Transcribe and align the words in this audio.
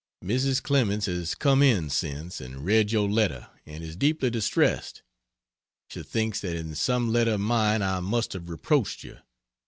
C. 0.23 0.27
P. 0.29 0.33
S. 0.33 0.41
Mrs. 0.43 0.63
Clemens 0.63 1.05
has 1.05 1.35
come 1.35 1.61
in 1.61 1.87
since, 1.91 2.41
and 2.41 2.65
read 2.65 2.91
your 2.91 3.07
letter 3.07 3.49
and 3.67 3.83
is 3.83 3.95
deeply 3.95 4.31
distressed. 4.31 5.03
She 5.89 6.01
thinks 6.01 6.39
that 6.39 6.55
in 6.55 6.73
some 6.73 7.13
letter 7.13 7.33
of 7.33 7.39
mine 7.41 7.83
I 7.83 7.99
must 7.99 8.33
have 8.33 8.49
reproached 8.49 9.03
you. 9.03 9.19